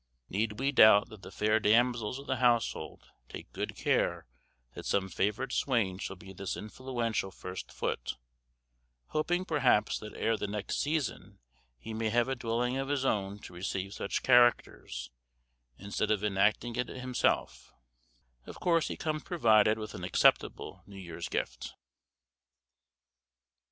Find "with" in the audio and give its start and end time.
19.77-19.93